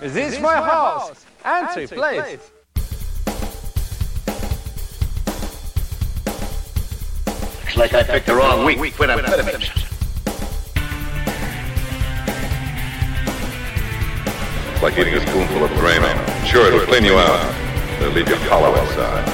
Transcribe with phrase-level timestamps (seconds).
[0.00, 1.26] Is this my house?
[1.44, 2.38] Answer, please.
[7.64, 9.84] Looks like I picked the wrong week for amphetamines.
[14.72, 16.46] It's like eating a spoonful of Drano.
[16.46, 17.54] Sure, it'll clean you out.
[17.98, 19.28] but It'll leave you hollow inside.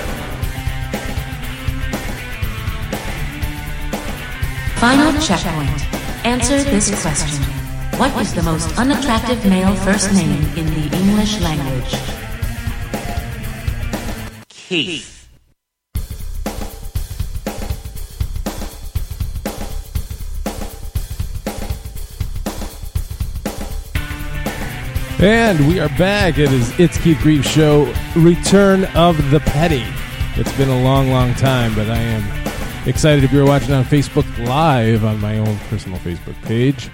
[4.80, 5.94] Final checkpoint.
[6.24, 7.43] Answer this question.
[7.96, 11.94] What is the most unattractive male first name in the English language?
[14.48, 15.28] Keith.
[25.20, 26.38] And we are back.
[26.38, 29.84] It is It's Keith Grieve Show, Return of the Petty.
[30.34, 34.26] It's been a long, long time, but I am excited if you're watching on Facebook
[34.48, 36.90] Live on my own personal Facebook page.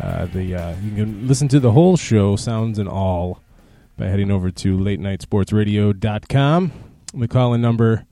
[0.00, 3.40] Uh, the uh, You can listen to the whole show, sounds and all,
[3.96, 6.72] by heading over to late night sports radio.com.
[7.14, 8.04] The call in number,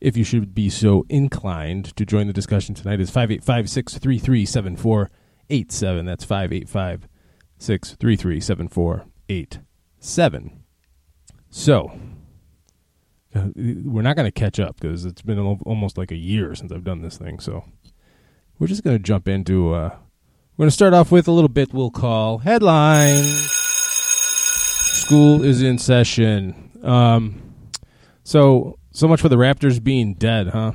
[0.00, 6.04] if you should be so inclined to join the discussion tonight, is 585 633 7487.
[6.04, 7.08] That's 585
[7.58, 9.60] six three three seven four eight
[9.98, 10.62] seven.
[11.50, 11.98] So
[13.34, 16.72] uh, we're not going to catch up because it's been almost like a year since
[16.72, 17.38] I've done this thing.
[17.40, 17.64] So
[18.58, 19.72] we're just going to jump into.
[19.74, 19.96] Uh,
[20.56, 21.74] we're going to start off with a little bit.
[21.74, 23.24] We'll call headline.
[24.94, 26.70] School is in session.
[26.82, 27.42] Um,
[28.24, 30.72] so so much for the Raptors being dead, huh?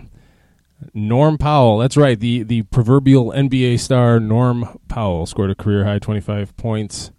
[0.93, 2.19] Norm Powell, that's right.
[2.19, 7.09] The the proverbial NBA star Norm Powell scored a career high 25 points.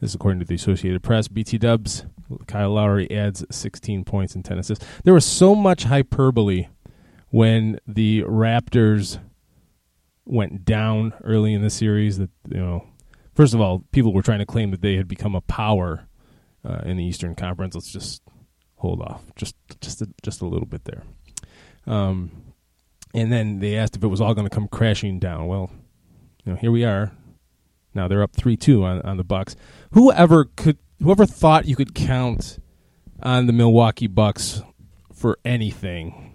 [0.00, 1.28] This is according to the Associated Press.
[1.28, 2.06] BT Dubs,
[2.46, 4.86] Kyle Lowry adds 16 points and 10 assists.
[5.04, 6.68] There was so much hyperbole
[7.28, 9.18] when the Raptors
[10.30, 12.86] went down early in the series that you know.
[13.34, 16.08] First of all, people were trying to claim that they had become a power
[16.64, 17.74] uh, in the Eastern Conference.
[17.74, 18.22] Let's just
[18.76, 21.04] hold off, just just a, just a little bit there.
[21.86, 22.52] Um,
[23.14, 25.46] and then they asked if it was all going to come crashing down.
[25.46, 25.70] Well,
[26.44, 27.12] you know, here we are.
[27.94, 29.56] Now they're up three two on on the Bucks.
[29.92, 32.58] Whoever could, whoever thought you could count
[33.22, 34.62] on the Milwaukee Bucks
[35.12, 36.29] for anything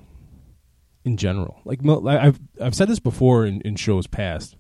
[1.06, 1.62] in general.
[1.64, 4.58] Like I've I've said this before in, in shows past.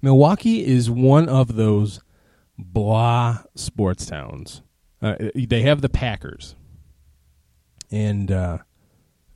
[0.00, 2.00] Milwaukee is one of those
[2.58, 4.62] blah sports towns.
[5.00, 6.56] Uh, they have the Packers,
[7.90, 8.58] and uh,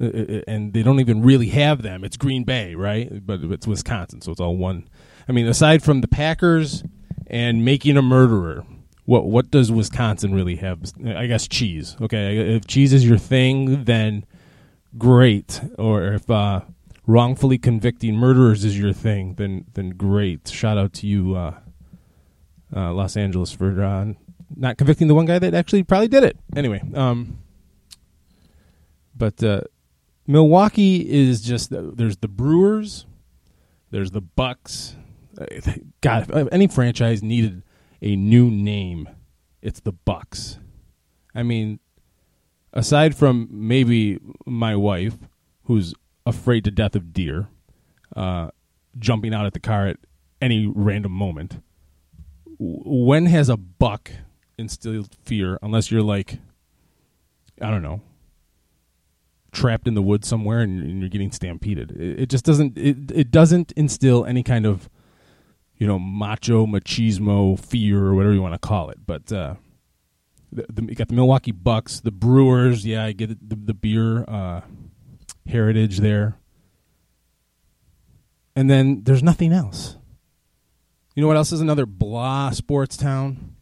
[0.01, 0.07] uh,
[0.49, 2.05] and they don't even really have them.
[2.05, 3.25] It's Green Bay, right?
[3.25, 4.89] But it's Wisconsin, so it's all one.
[5.29, 6.85] I mean, aside from the Packers
[7.27, 8.65] and making a murderer,
[9.05, 10.81] what what does Wisconsin really have?
[11.05, 11.97] I guess cheese.
[12.01, 14.25] Okay, if cheese is your thing, then
[14.99, 15.61] great.
[15.79, 16.63] Or if uh,
[17.07, 20.49] wrongfully convicting murderers is your thing, then then great.
[20.49, 21.55] Shout out to you, uh,
[22.75, 24.13] uh, Los Angeles, for uh,
[24.55, 26.37] not convicting the one guy that actually probably did it.
[26.55, 27.39] Anyway, um,
[29.15, 29.63] but uh,
[30.27, 33.07] Milwaukee is just there's the Brewers,
[33.91, 34.97] there's the Bucks.
[36.01, 37.63] God, if any franchise needed
[38.01, 39.09] a new name,
[39.61, 40.59] it's the Bucks.
[41.35, 41.79] I mean,
[42.77, 45.17] aside from maybe my wife,
[45.65, 45.95] who's
[46.25, 47.49] afraid to death of deer,
[48.15, 48.51] uh,
[48.99, 49.97] jumping out at the car at
[50.41, 51.63] any random moment.
[52.59, 54.11] When has a buck
[54.59, 55.59] instilled fear?
[55.63, 56.39] Unless you're like,
[57.61, 58.03] I don't know,
[59.53, 61.93] trapped in the woods somewhere and, you're getting stampeded.
[61.93, 62.77] It, it, just doesn't.
[62.77, 64.89] It it doesn't instill any kind of,
[65.77, 68.99] you know, macho machismo fear or whatever you want to call it.
[69.07, 69.55] But uh,
[70.53, 72.87] the, the, you got the Milwaukee Bucks, the Brewers.
[72.87, 74.63] Yeah, I get the the beer uh,
[75.47, 76.39] heritage there.
[78.55, 79.97] And then there's nothing else.
[81.15, 83.57] You know what else is another blah sports town?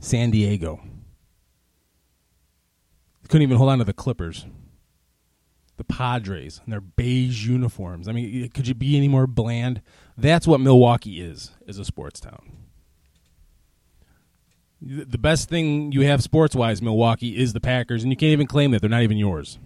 [0.00, 0.80] San Diego.
[3.28, 4.46] Couldn't even hold on to the Clippers
[5.78, 8.08] the Padres and their beige uniforms.
[8.08, 9.80] I mean, could you be any more bland?
[10.16, 12.57] That's what Milwaukee is as a sports town.
[14.80, 18.46] The best thing you have sports wise, Milwaukee, is the Packers, and you can't even
[18.46, 19.58] claim that they're not even yours.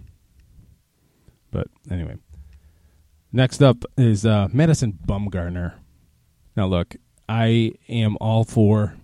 [1.51, 2.17] But anyway,
[3.31, 5.75] next up is uh, Madison Bumgarner.
[6.57, 6.97] Now, look,
[7.29, 8.97] I am all for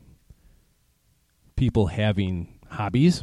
[1.57, 3.23] people having hobbies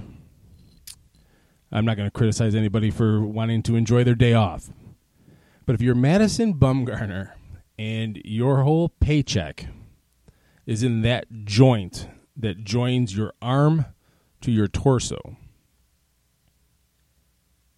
[1.76, 4.70] I'm not going to criticize anybody for wanting to enjoy their day off.
[5.66, 7.32] But if you're Madison Bumgarner
[7.78, 9.68] and your whole paycheck
[10.66, 13.86] is in that joint that joins your arm
[14.42, 15.38] to your torso,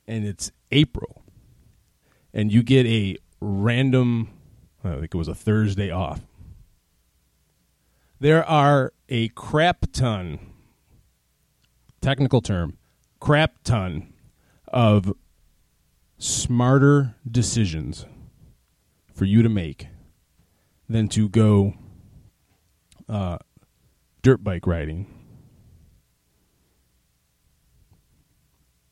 [0.08, 1.24] and it's April,
[2.34, 4.30] and you get a random,
[4.84, 6.22] I think it was a Thursday off,
[8.20, 10.40] there are a crap ton,
[12.02, 12.78] technical term,
[13.20, 14.14] crap ton
[14.68, 15.14] of
[16.18, 18.06] smarter decisions
[19.14, 19.88] for you to make
[20.90, 21.74] than to go
[23.08, 23.38] uh,
[24.28, 25.08] dirt bike riding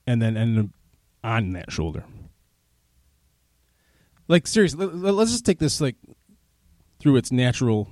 [0.08, 0.66] and then end up
[1.26, 2.06] on that shoulder.
[4.30, 5.98] Like seriously, let- let's just take this like
[7.00, 7.90] through its natural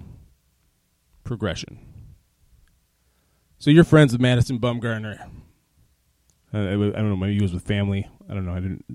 [1.26, 1.80] progression.
[3.60, 5.30] So you're friends with Madison Bumgarner.
[6.54, 7.18] I don't know.
[7.18, 8.08] Maybe he was with family.
[8.30, 8.54] I don't know.
[8.54, 8.86] I didn't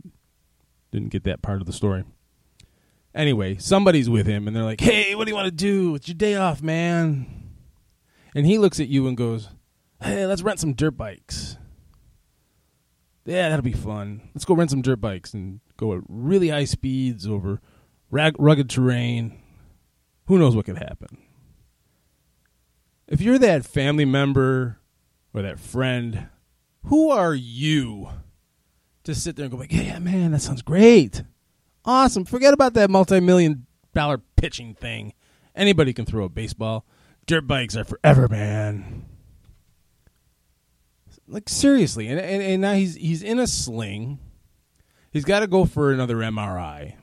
[0.90, 2.04] didn't get that part of the story.
[3.14, 5.96] Anyway, somebody's with him, and they're like, "Hey, what do you want to do?
[5.96, 7.37] It's your day off, man."
[8.34, 9.48] And he looks at you and goes,
[10.00, 11.56] "Hey, let's rent some dirt bikes."
[13.24, 14.30] Yeah, that'll be fun.
[14.34, 17.60] Let's go rent some dirt bikes and go at really high speeds over
[18.10, 19.38] rag- rugged terrain.
[20.26, 21.18] Who knows what could happen?
[23.06, 24.78] If you're that family member
[25.34, 26.28] or that friend,
[26.84, 28.08] who are you
[29.04, 31.22] to sit there and go like, "Yeah, man, that sounds great,
[31.84, 35.12] awesome." Forget about that multi-million dollar pitching thing.
[35.54, 36.86] Anybody can throw a baseball.
[37.28, 39.04] Dirt bikes are forever, man.
[41.26, 44.18] Like seriously, and, and and now he's he's in a sling.
[45.10, 46.94] He's got to go for another MRI.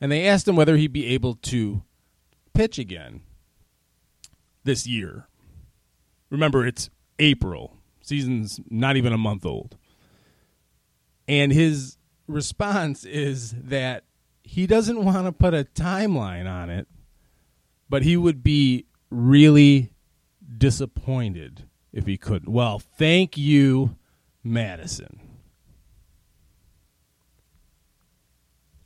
[0.00, 1.84] And they asked him whether he'd be able to
[2.54, 3.20] pitch again
[4.64, 5.28] this year.
[6.28, 6.90] Remember, it's
[7.20, 7.76] April.
[8.02, 9.76] Season's not even a month old.
[11.28, 14.02] And his response is that
[14.42, 16.88] he doesn't want to put a timeline on it,
[17.88, 19.92] but he would be really
[20.56, 22.50] disappointed if he couldn't.
[22.50, 23.96] Well, thank you,
[24.42, 25.20] Madison.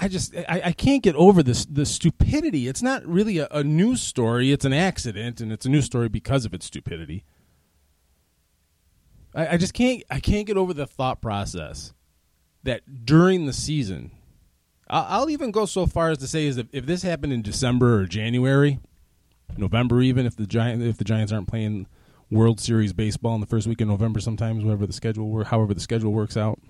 [0.00, 2.68] I just I, I can't get over this the stupidity.
[2.68, 4.52] It's not really a, a news story.
[4.52, 7.24] It's an accident, and it's a news story because of its stupidity.
[9.34, 11.94] I, I just can't I can't get over the thought process
[12.62, 14.12] that during the season,
[14.88, 17.42] I'll, I'll even go so far as to say is if, if this happened in
[17.42, 18.78] December or January,
[19.56, 21.86] November even if the giant if the Giants aren't playing
[22.30, 25.74] World Series baseball in the first week of November, sometimes whatever the schedule wor- however
[25.74, 26.60] the schedule works out.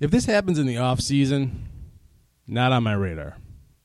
[0.00, 1.68] If this happens in the off season,
[2.46, 3.36] not on my radar.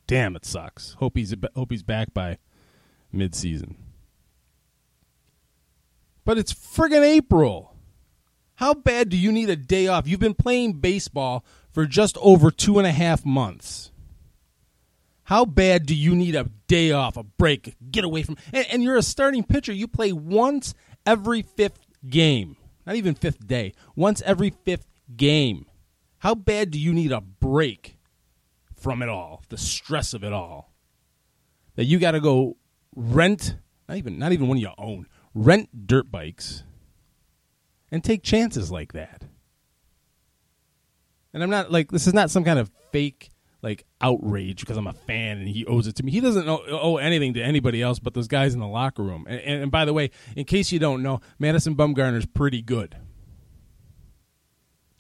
[0.08, 0.94] Damn, it sucks.
[0.94, 2.38] Hope he's hope he's back by
[3.12, 3.76] mid season.
[6.26, 7.74] But it's friggin' April.
[8.56, 10.08] How bad do you need a day off?
[10.08, 13.92] You've been playing baseball for just over two and a half months.
[15.28, 18.38] How bad do you need a day off, a break, get away from?
[18.54, 19.74] And, and you're a starting pitcher.
[19.74, 20.74] You play once
[21.06, 23.74] every fifth game, not even fifth day.
[23.94, 24.88] Once every fifth
[25.18, 25.66] game.
[26.20, 27.98] How bad do you need a break
[28.74, 30.72] from it all, the stress of it all?
[31.76, 32.56] That you got to go
[32.96, 33.58] rent,
[33.90, 36.64] not even not even one you own, rent dirt bikes
[37.92, 39.24] and take chances like that.
[41.34, 43.30] And I'm not like this is not some kind of fake
[43.62, 46.12] like outrage because I'm a fan and he owes it to me.
[46.12, 49.26] He doesn't owe, owe anything to anybody else but those guys in the locker room.
[49.28, 52.98] And, and, and by the way, in case you don't know, Madison Bumgarner's pretty good.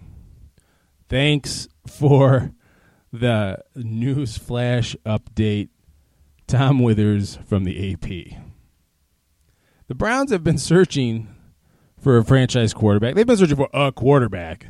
[1.09, 2.53] Thanks for
[3.13, 5.69] the news flash update.
[6.49, 8.39] Tom Withers from the AP.
[9.89, 11.29] The Browns have been searching
[11.99, 13.15] for a franchise quarterback.
[13.15, 14.67] They've been searching for a quarterback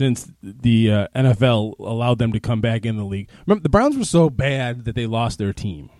[0.00, 3.28] since the uh, NFL allowed them to come back in the league.
[3.46, 5.90] Remember, the Browns were so bad that they lost their team.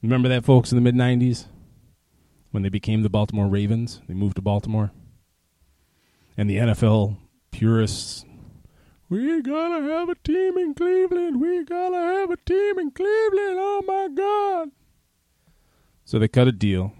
[0.00, 1.46] Remember that, folks, in the mid 90s?
[2.52, 4.92] When they became the Baltimore Ravens, they moved to Baltimore.
[6.36, 7.16] And the NFL
[7.50, 8.24] purists,
[9.08, 11.40] we gotta have a team in Cleveland.
[11.40, 13.56] We gotta have a team in Cleveland.
[13.58, 14.68] Oh my God.
[16.04, 16.92] So they cut a deal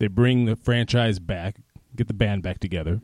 [0.00, 1.58] They bring the franchise back,
[1.94, 3.00] get the band back together.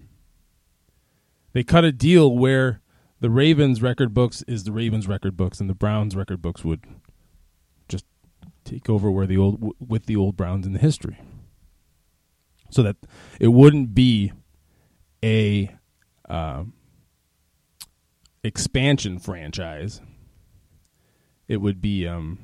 [1.52, 2.80] They cut a deal where
[3.20, 6.84] the Ravens record books is the Ravens record books, and the Browns record books would
[7.88, 8.04] just
[8.64, 11.20] take over where the old with the old Browns in the history,
[12.70, 12.96] so that
[13.40, 14.32] it wouldn't be
[15.24, 15.74] a
[16.28, 16.64] uh,
[18.44, 20.00] expansion franchise.
[21.48, 22.38] It would be um,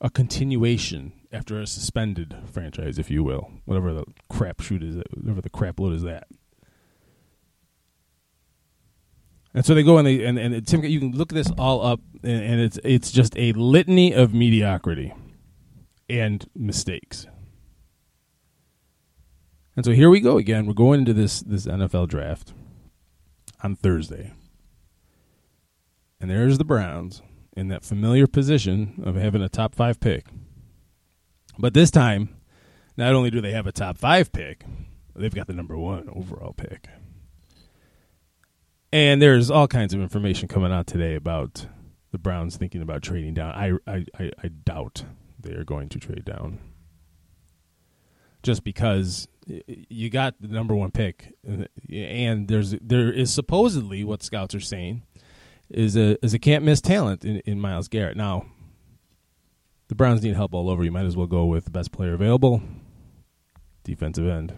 [0.00, 5.42] a continuation after a suspended franchise, if you will, whatever the crap shoot is, whatever
[5.42, 6.28] the crap load is that.
[9.54, 12.00] And so they go and they and, and Tim, you can look this all up,
[12.22, 15.12] and, and it's it's just a litany of mediocrity
[16.08, 17.26] and mistakes.
[19.74, 20.66] And so here we go again.
[20.66, 22.52] We're going into this this NFL draft
[23.62, 24.32] on Thursday.
[26.20, 27.22] And there's the Browns
[27.56, 30.26] in that familiar position of having a top 5 pick.
[31.58, 32.36] But this time,
[32.96, 34.64] not only do they have a top 5 pick,
[35.14, 36.88] they've got the number 1 overall pick.
[38.92, 41.66] And there's all kinds of information coming out today about
[42.10, 43.52] the Browns thinking about trading down.
[43.52, 45.04] I I, I, I doubt
[45.38, 46.58] they are going to trade down.
[48.42, 49.28] Just because
[49.66, 51.34] you got the number one pick,
[51.90, 55.02] and there's there is supposedly what scouts are saying
[55.68, 58.16] is a is a can't miss talent in, in Myles Garrett.
[58.16, 58.46] Now,
[59.88, 60.84] the Browns need help all over.
[60.84, 62.62] You might as well go with the best player available,
[63.84, 64.56] defensive end,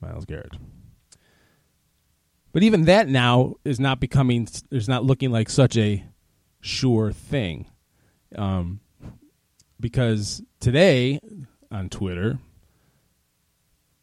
[0.00, 0.56] Myles Garrett.
[2.52, 6.04] But even that now is not becoming is not looking like such a
[6.60, 7.66] sure thing,
[8.36, 8.80] um,
[9.80, 11.18] because today
[11.70, 12.38] on Twitter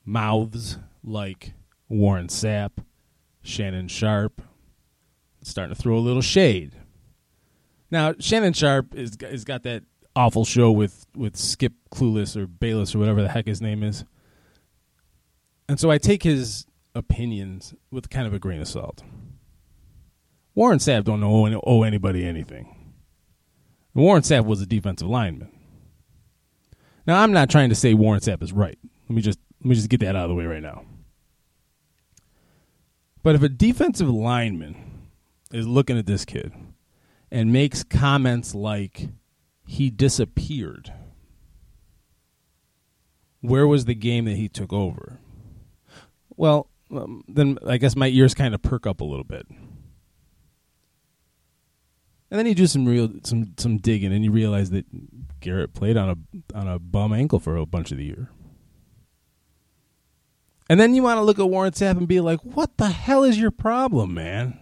[0.04, 1.54] mouths like
[1.88, 2.72] Warren Sapp,
[3.44, 4.42] Shannon Sharpe,
[5.44, 6.74] starting to throw a little shade.
[7.92, 9.84] Now, Shannon Sharpe is has got that
[10.16, 14.06] awful show with with Skip Clueless or Bayless or whatever the heck his name is,
[15.68, 16.66] and so I take his
[16.96, 19.04] opinions with kind of a grain of salt.
[20.56, 22.76] Warren Sapp don't owe, owe anybody anything.
[23.94, 25.52] Warren Sapp was a defensive lineman.
[27.06, 28.78] Now, I'm not trying to say Warren Sapp is right.
[29.08, 30.84] Let me just let me just get that out of the way right now.
[33.24, 35.10] But if a defensive lineman
[35.52, 36.54] is looking at this kid
[37.32, 39.10] and makes comments like
[39.66, 40.94] he disappeared,
[43.42, 45.20] where was the game that he took over?
[46.38, 49.46] Well, um, then I guess my ears kind of perk up a little bit.
[52.32, 54.86] And then you do some real some some digging, and you realize that
[55.40, 58.30] Garrett played on a on a bum ankle for a bunch of the year.
[60.70, 63.24] And then you want to look at Warren Sapp and be like, what the hell
[63.24, 64.60] is your problem, man?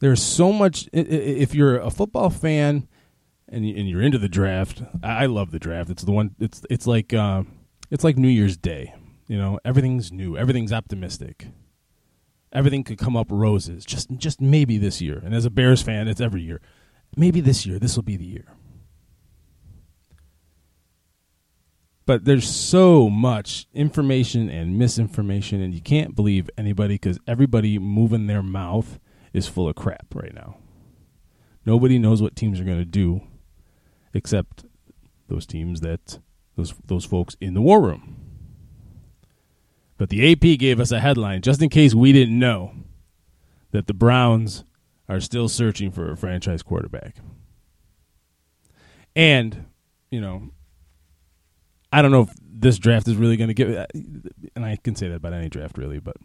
[0.00, 0.88] There's so much.
[0.92, 2.86] If you're a football fan
[3.48, 5.88] and you're into the draft, I love the draft.
[5.88, 6.34] It's the one.
[6.38, 7.44] It's it's like uh,
[7.90, 8.94] it's like New Year's Day.
[9.28, 10.36] You know, everything's new.
[10.36, 11.46] Everything's optimistic.
[12.52, 13.84] Everything could come up roses.
[13.84, 15.20] Just just maybe this year.
[15.22, 16.60] And as a Bears fan, it's every year.
[17.16, 17.78] Maybe this year.
[17.78, 18.56] This will be the year.
[22.08, 28.26] but there's so much information and misinformation and you can't believe anybody because everybody moving
[28.26, 28.98] their mouth
[29.34, 30.56] is full of crap right now
[31.66, 33.20] nobody knows what teams are going to do
[34.14, 34.64] except
[35.28, 36.18] those teams that
[36.56, 38.16] those those folks in the war room
[39.98, 42.72] but the ap gave us a headline just in case we didn't know
[43.72, 44.64] that the browns
[45.08, 47.16] are still searching for a franchise quarterback
[49.14, 49.66] and
[50.10, 50.50] you know
[51.92, 53.86] I don't know if this draft is really going to give,
[54.54, 56.16] and I can say that about any draft really, but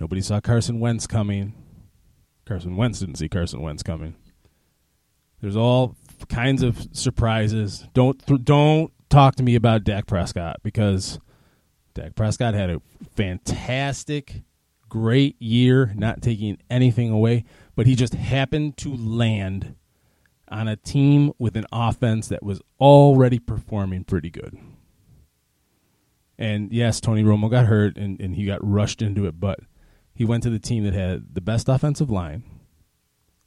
[0.00, 1.54] nobody saw Carson Wentz coming.
[2.46, 4.16] Carson Wentz didn't see Carson Wentz coming.
[5.40, 5.96] There's all
[6.28, 7.86] kinds of surprises.
[7.94, 11.20] Don't don't talk to me about Dak Prescott because
[11.94, 12.82] Dak Prescott had a
[13.14, 14.42] fantastic,
[14.88, 17.44] great year, not taking anything away,
[17.76, 19.76] but he just happened to land
[20.48, 24.58] on a team with an offense that was already performing pretty good.
[26.36, 29.60] And yes, Tony Romo got hurt and, and he got rushed into it, but
[30.14, 32.42] he went to the team that had the best offensive line,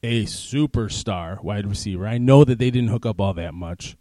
[0.01, 2.07] a superstar wide receiver.
[2.07, 3.97] I know that they didn't hook up all that much,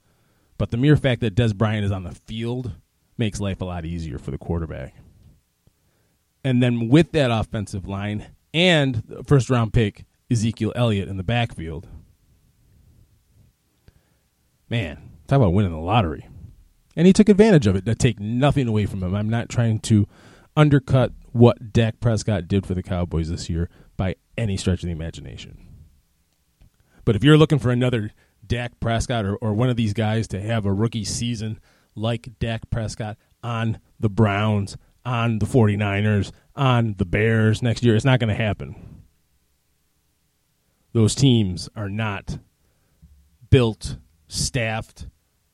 [0.57, 2.77] but the mere fact that Dez Bryant is on the field
[3.19, 4.95] makes life a lot easier for the quarterback.
[6.45, 11.89] And then with that offensive line and first round pick Ezekiel Elliott in the backfield,
[14.69, 16.29] man, talk about winning the lottery
[16.97, 19.15] and he took advantage of it to take nothing away from him.
[19.15, 20.09] I'm not trying to
[20.57, 23.69] undercut what Dak Prescott did for the Cowboys this year
[23.99, 25.59] by any stretch of the imagination.
[27.05, 28.11] But if you're looking for another
[28.45, 31.61] Dak Prescott or, or one of these guys to have a rookie season
[31.97, 37.97] like Dak Prescott on the Browns, on the 49ers, on the Bears next year.
[37.97, 38.77] It's not going to happen.
[40.93, 42.39] Those teams are not
[43.51, 43.97] built,
[44.29, 45.09] staffed,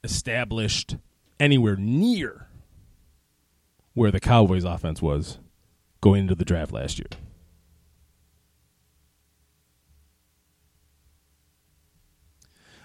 [0.04, 0.96] established
[1.40, 2.48] anywhere near
[3.94, 5.38] where the Cowboys offense was
[6.00, 7.08] going into the draft last year.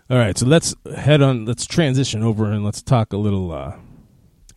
[0.09, 1.43] All right, so let's head on.
[1.43, 3.75] Let's transition over and let's talk a little uh,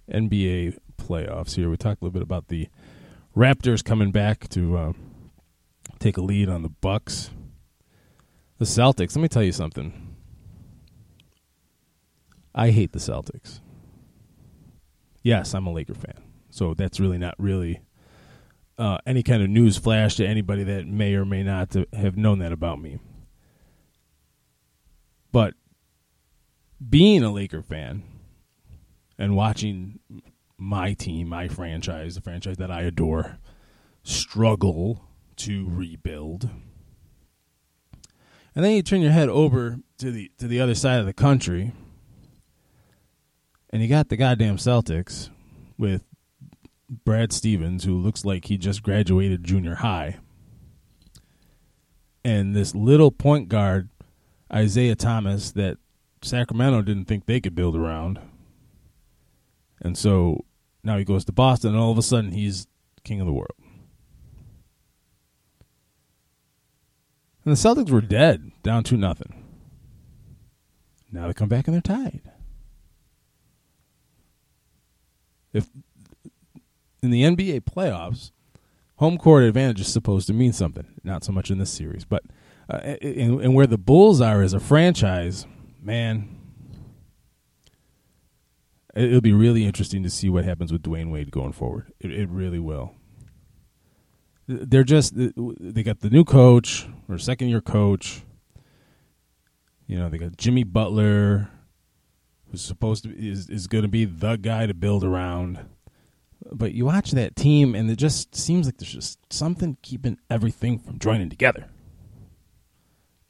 [0.08, 1.68] NBA playoffs here.
[1.68, 2.68] We talked a little bit about the
[3.36, 4.92] Raptors coming back to uh,
[5.98, 7.30] take a lead on the Bucks.
[8.58, 9.16] The Celtics.
[9.16, 10.14] Let me tell you something.
[12.54, 13.58] I hate the Celtics.
[15.24, 17.80] Yes, I'm a Laker fan, so that's really not really
[18.78, 22.38] uh, any kind of news flash to anybody that may or may not have known
[22.38, 23.00] that about me.
[25.32, 25.54] But
[26.88, 28.02] being a Laker fan
[29.18, 30.00] and watching
[30.56, 33.38] my team, my franchise, the franchise that I adore,
[34.02, 35.04] struggle
[35.36, 36.50] to rebuild.
[38.54, 41.12] And then you turn your head over to the to the other side of the
[41.12, 41.72] country
[43.70, 45.30] and you got the goddamn Celtics
[45.78, 46.02] with
[46.88, 50.18] Brad Stevens who looks like he just graduated junior high.
[52.24, 53.88] And this little point guard
[54.52, 55.78] Isaiah Thomas that
[56.22, 58.18] Sacramento didn't think they could build around.
[59.80, 60.44] And so
[60.82, 62.66] now he goes to Boston, and all of a sudden he's
[63.04, 63.54] king of the world.
[67.44, 69.44] And the Celtics were dead, down to nothing.
[71.10, 72.20] Now they come back and they're tied.
[75.52, 75.68] If
[77.02, 78.30] in the NBA playoffs,
[78.96, 80.86] home court advantage is supposed to mean something.
[81.02, 82.22] Not so much in this series, but
[82.70, 85.44] uh, and, and where the Bulls are as a franchise,
[85.82, 86.38] man,
[88.94, 91.92] it'll be really interesting to see what happens with Dwyane Wade going forward.
[91.98, 92.94] It, it really will.
[94.46, 98.22] They're just they got the new coach or second year coach.
[99.86, 101.50] You know they got Jimmy Butler,
[102.50, 105.64] who's supposed to is is going to be the guy to build around.
[106.50, 110.78] But you watch that team, and it just seems like there's just something keeping everything
[110.78, 111.66] from joining together.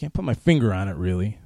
[0.00, 1.38] Can't put my finger on it really.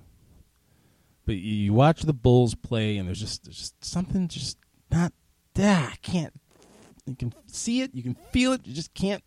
[1.27, 4.59] But you watch the Bulls play, and there's just there's just something just
[4.93, 5.13] not
[5.55, 6.33] that I can't.
[7.05, 9.25] You can see it, you can feel it, you just can't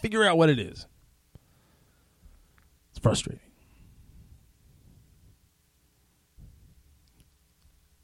[0.00, 0.86] figure out what it is.
[2.90, 3.42] It's frustrating.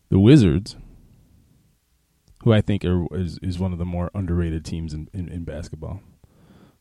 [0.08, 0.74] The Wizards,
[2.42, 5.44] who I think are, is, is one of the more underrated teams in, in, in
[5.44, 6.00] basketball,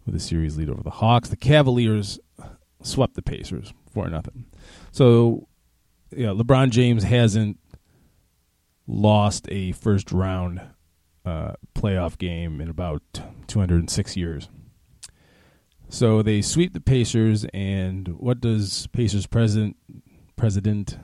[0.04, 1.30] with a series lead over the Hawks.
[1.30, 2.20] The Cavaliers
[2.86, 4.46] swept the Pacers for nothing.
[4.92, 5.48] So,
[6.12, 7.60] yeah, LeBron James hasn't
[8.88, 10.62] lost a first round
[11.26, 13.02] uh, playoff game in about
[13.48, 14.50] 206 years.
[15.90, 19.78] So they sweep the Pacers, and what does Pacers president
[20.36, 20.98] President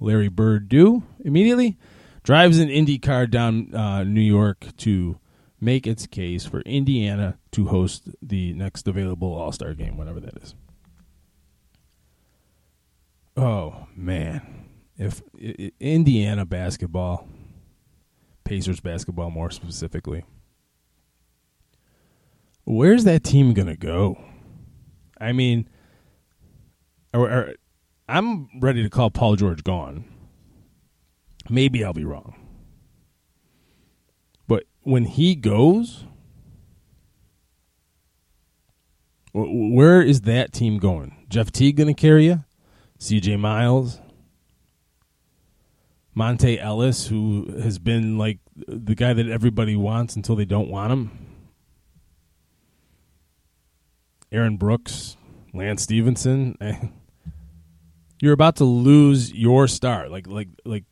[0.00, 1.76] Larry Bird do immediately?
[2.22, 5.18] Drives an Indy car down uh, New York to
[5.60, 10.36] make its case for Indiana to host the next available All Star game, whatever that
[10.42, 10.54] is.
[13.36, 15.20] Oh man, if
[15.78, 17.28] Indiana basketball,
[18.44, 20.24] Pacers basketball more specifically,
[22.64, 24.18] where's that team gonna go?
[25.20, 25.68] I mean,
[27.12, 30.04] I'm ready to call Paul George gone.
[31.50, 32.34] Maybe I'll be wrong,
[34.48, 36.04] but when he goes,
[39.32, 41.26] where is that team going?
[41.28, 42.42] Jeff Teague going to carry you?
[42.98, 44.00] CJ Miles,
[46.16, 50.92] Monta Ellis, who has been like the guy that everybody wants until they don't want
[50.92, 51.26] him.
[54.32, 55.16] Aaron Brooks,
[55.52, 56.56] Lance Stephenson.
[58.20, 60.08] You're about to lose your star.
[60.08, 60.84] Like like like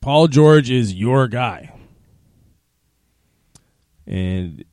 [0.00, 1.72] Paul George is your guy.
[4.06, 4.64] And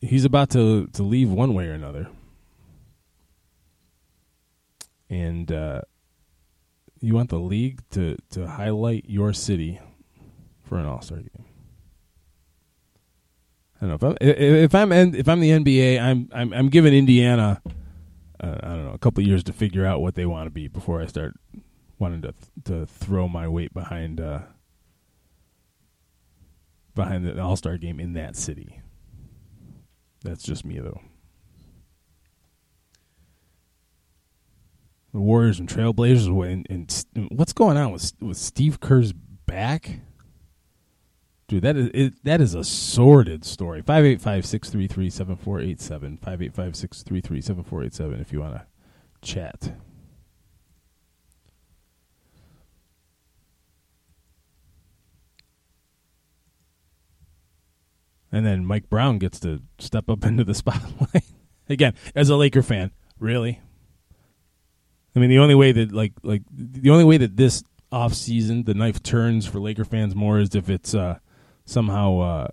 [0.00, 2.08] he's about to to leave one way or another.
[5.08, 5.82] And uh
[7.00, 9.80] you want the league to to highlight your city
[10.62, 11.44] for an All Star game.
[13.80, 16.92] I don't know if I'm if I'm if I'm the NBA, I'm I'm I'm giving
[16.92, 17.62] Indiana,
[18.40, 20.68] uh, I don't know, a couple years to figure out what they want to be
[20.68, 21.34] before I start
[21.98, 22.34] wanting to
[22.64, 24.40] to throw my weight behind uh,
[26.94, 28.80] behind the All Star game in that city.
[30.24, 31.00] That's just me though.
[35.18, 36.52] The Warriors and Trailblazers.
[36.52, 39.98] And, and, what's going on with with Steve Kerr's back?
[41.48, 43.82] Dude, that is it, that is a sordid story.
[43.82, 46.20] 585-633-7487.
[46.20, 48.64] 585-633-7487 if you want to
[49.22, 49.72] chat.
[58.30, 61.24] And then Mike Brown gets to step up into the spotlight.
[61.68, 63.60] Again, as a Laker fan, really?
[65.16, 68.64] I mean, the only way that like like the only way that this off season
[68.64, 71.18] the knife turns for Laker fans more is if it's uh,
[71.64, 72.48] somehow uh,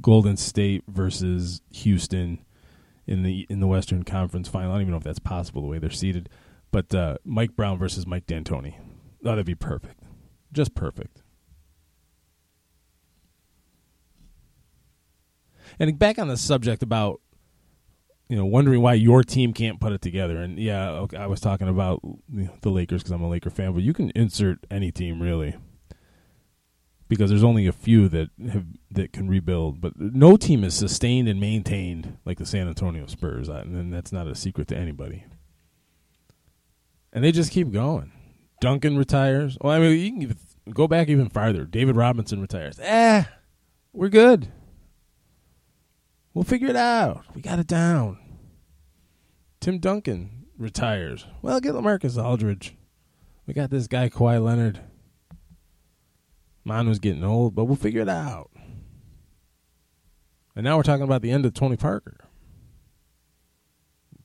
[0.00, 2.44] Golden State versus Houston
[3.06, 4.70] in the in the Western Conference Final.
[4.70, 6.28] I don't even know if that's possible the way they're seated,
[6.70, 8.74] but uh, Mike Brown versus Mike D'Antoni.
[9.24, 10.00] Oh, that'd be perfect,
[10.52, 11.22] just perfect.
[15.78, 17.20] And back on the subject about
[18.30, 21.40] you know wondering why your team can't put it together, and yeah, okay, I was
[21.40, 22.00] talking about
[22.62, 25.56] the Lakers because I'm a Laker fan, but you can insert any team really
[27.08, 31.28] because there's only a few that have that can rebuild, but no team is sustained
[31.28, 35.24] and maintained like the San Antonio Spurs, and that's not a secret to anybody.
[37.12, 38.12] And they just keep going.
[38.60, 39.58] Duncan retires.
[39.60, 40.36] Well, I mean, you can even
[40.72, 41.64] go back even farther.
[41.64, 42.78] David Robinson retires.
[42.80, 43.24] Eh,
[43.92, 44.52] we're good.
[46.32, 47.24] We'll figure it out.
[47.34, 48.19] We got it down.
[49.60, 51.26] Tim Duncan retires.
[51.42, 52.76] Well, get Lamarcus Aldridge.
[53.46, 54.80] We got this guy Kawhi Leonard.
[56.64, 58.50] Manu was getting old, but we'll figure it out.
[60.56, 62.16] And now we're talking about the end of Tony Parker.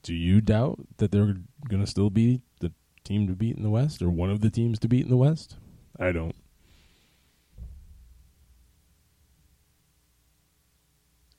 [0.03, 2.71] Do you doubt that they're going to still be the
[3.03, 5.17] team to beat in the West or one of the teams to beat in the
[5.17, 5.57] West?
[5.99, 6.35] I don't.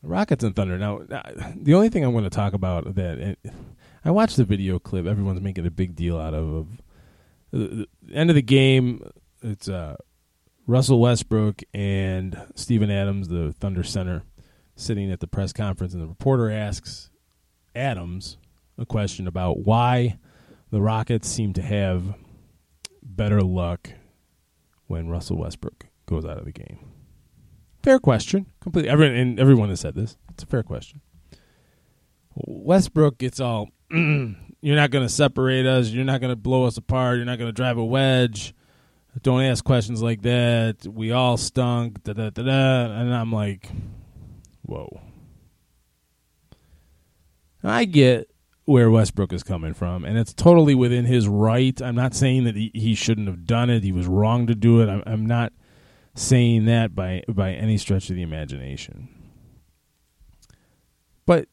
[0.02, 0.78] Rockets and Thunder.
[0.78, 1.00] Now,
[1.56, 3.50] the only thing I'm going to talk about that eh,
[4.06, 5.04] I watched the video clip.
[5.04, 6.54] Everyone's making a big deal out of.
[6.54, 6.66] of
[7.50, 9.02] the, end of the game,
[9.42, 9.96] it's uh,
[10.64, 14.22] Russell Westbrook and Steven Adams, the Thunder center,
[14.76, 17.10] sitting at the press conference, and the reporter asks
[17.74, 18.38] Adams
[18.78, 20.18] a question about why
[20.70, 22.14] the Rockets seem to have
[23.02, 23.90] better luck
[24.86, 26.78] when Russell Westbrook goes out of the game.
[27.82, 28.46] Fair question.
[28.60, 28.88] Completely.
[28.88, 30.16] Everyone and everyone has said this.
[30.30, 31.00] It's a fair question.
[32.36, 35.88] Westbrook, it's all you're not going to separate us.
[35.88, 37.16] You're not going to blow us apart.
[37.16, 38.54] You're not going to drive a wedge.
[39.22, 40.86] Don't ask questions like that.
[40.86, 42.02] We all stunk.
[42.02, 43.00] Da, da, da, da.
[43.00, 43.68] And I'm like,
[44.62, 45.00] whoa.
[47.62, 48.30] I get
[48.64, 51.80] where Westbrook is coming from, and it's totally within his right.
[51.80, 53.82] I'm not saying that he, he shouldn't have done it.
[53.82, 54.88] He was wrong to do it.
[54.88, 55.52] I'm, I'm not–
[56.18, 59.08] saying that by by any stretch of the imagination.
[61.26, 61.48] But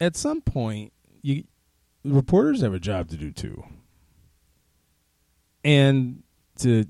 [0.00, 0.92] at some point,
[1.22, 1.44] you
[2.04, 3.62] reporters have a job to do too,
[5.64, 6.22] and
[6.60, 6.86] to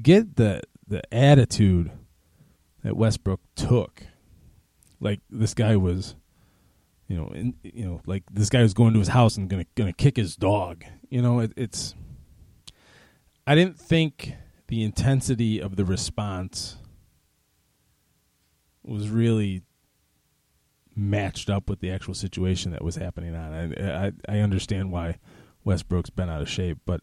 [0.00, 1.90] get the the attitude
[2.82, 4.02] that Westbrook took,
[5.00, 6.14] like this guy was,
[7.08, 9.66] you know, in, you know, like this guy was going to his house and gonna
[9.74, 10.84] gonna kick his dog.
[11.08, 11.94] You know, it, it's.
[13.46, 14.34] I didn't think
[14.68, 16.76] the intensity of the response
[18.82, 19.62] was really
[20.96, 23.52] matched up with the actual situation that was happening on.
[23.52, 25.18] I, uh, I, I understand why
[25.64, 27.00] Westbrook's been out of shape, but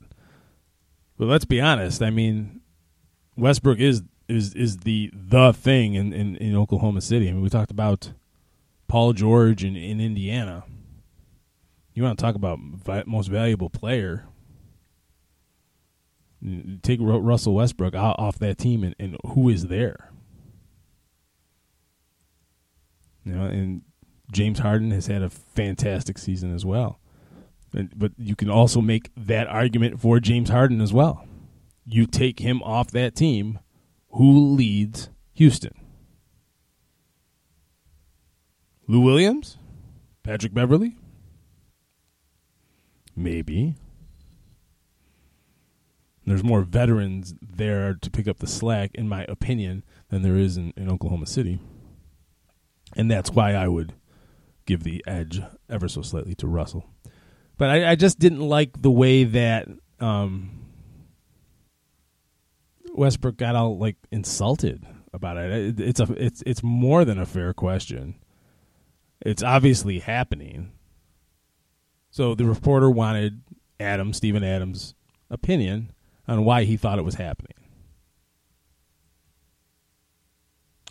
[1.17, 2.01] but let's be honest.
[2.01, 2.61] I mean,
[3.37, 7.29] Westbrook is is is the the thing in, in, in Oklahoma City.
[7.29, 8.13] I mean, we talked about
[8.87, 10.63] Paul George in, in Indiana.
[11.93, 14.25] You want to talk about vi- most valuable player?
[16.81, 20.09] take Russell Westbrook out, off that team, and, and who is there?
[23.25, 23.81] You know, and
[24.31, 26.99] James Harden has had a fantastic season as well.
[27.73, 31.25] And, but you can also make that argument for James Harden as well.
[31.85, 33.59] You take him off that team,
[34.11, 35.73] who leads Houston?
[38.87, 39.57] Lou Williams?
[40.23, 40.97] Patrick Beverley?
[43.15, 43.75] Maybe.
[46.25, 50.57] There's more veterans there to pick up the slack, in my opinion, than there is
[50.57, 51.59] in, in Oklahoma City.
[52.95, 53.93] And that's why I would
[54.65, 56.89] give the edge ever so slightly to Russell.
[57.57, 59.67] But I, I just didn't like the way that
[59.99, 60.63] um,
[62.93, 65.79] Westbrook got all like insulted about it.
[65.79, 68.15] It's a it's it's more than a fair question.
[69.21, 70.71] It's obviously happening.
[72.11, 73.41] So the reporter wanted
[73.79, 74.93] Adam, Steven Adams'
[75.29, 75.91] opinion
[76.27, 77.55] on why he thought it was happening.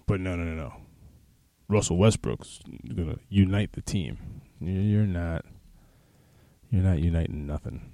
[0.07, 0.82] But no, no, no, no.
[1.73, 2.61] Russell Westbrook's
[2.95, 4.43] going to unite the team.
[4.61, 5.45] You're not.
[6.71, 7.93] You're not uniting nothing.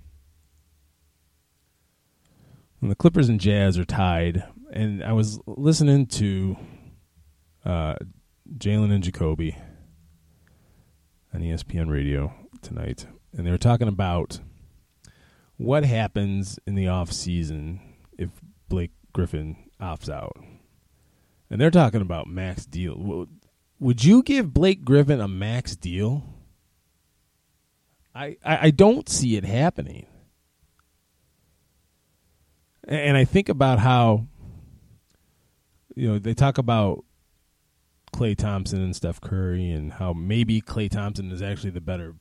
[2.81, 6.57] And the Clippers and Jazz are tied, and I was listening to
[7.65, 7.97] uh,
[8.57, 9.57] Jalen and Jacoby
[11.35, 14.41] on ESPN Radio tonight, and they were talking about
[15.57, 17.81] what happens in the off season
[18.17, 18.31] if
[18.69, 20.37] Blake Griffin opts out,
[21.51, 23.27] and they're talking about max deal.
[23.79, 26.25] Wo- Would you give Blake Griffin a max deal?
[28.15, 30.07] I, I, I don't see it happening.
[32.87, 34.27] And I think about how,
[35.95, 37.05] you know, they talk about
[38.15, 42.15] Klay Thompson and Steph Curry and how maybe Klay Thompson is actually the better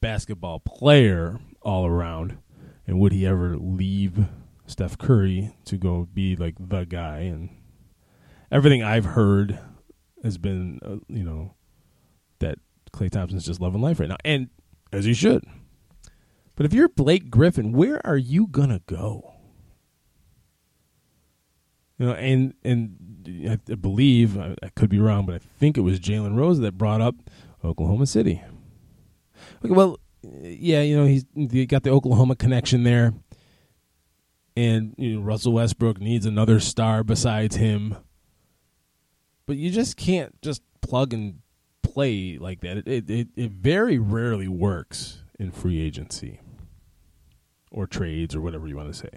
[0.00, 2.38] basketball player all around.
[2.86, 4.26] And would he ever leave
[4.66, 7.20] Steph Curry to go be like the guy?
[7.20, 7.48] And
[8.52, 9.58] everything I've heard
[10.22, 11.54] has been, uh, you know,
[12.38, 12.58] that
[12.92, 14.16] Klay Thompson's just loving life right now.
[14.24, 14.48] And
[14.92, 15.44] as he should.
[16.56, 19.34] But if you're Blake Griffin, where are you to go?
[21.98, 25.76] You know, and and I, I believe I, I could be wrong, but I think
[25.76, 27.14] it was Jalen Rose that brought up
[27.64, 28.42] Oklahoma City.
[29.64, 33.14] Okay, well, yeah, you know he's he got the Oklahoma connection there,
[34.56, 37.96] and you know, Russell Westbrook needs another star besides him.
[39.48, 41.38] But you just can't just plug and
[41.82, 42.86] play like that.
[42.86, 46.40] It it, it, very rarely works in free agency
[47.70, 49.08] or trades or whatever you want to say.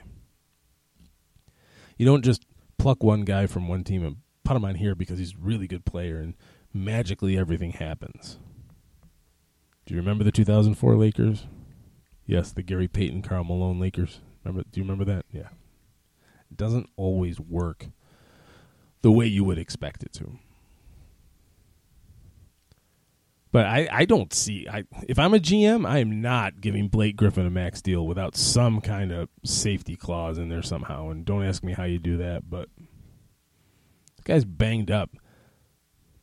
[1.98, 2.46] You don't just
[2.78, 5.68] pluck one guy from one team and put him on here because he's a really
[5.68, 6.36] good player and
[6.74, 8.40] magically everything happens.
[9.86, 11.46] Do you remember the 2004 Lakers?
[12.26, 14.22] Yes, the Gary Payton, Karl Malone Lakers.
[14.46, 14.64] Remember?
[14.72, 15.26] Do you remember that?
[15.30, 15.50] Yeah.
[16.50, 17.88] It doesn't always work
[19.02, 20.38] the way you would expect it to.
[23.52, 27.18] But I, I don't see I if I'm a GM, I am not giving Blake
[27.18, 31.10] Griffin a max deal without some kind of safety clause in there somehow.
[31.10, 35.10] And don't ask me how you do that, but the guy's banged up.